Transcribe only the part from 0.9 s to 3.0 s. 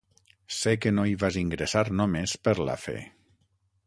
no hi vas ingressar només per la fe.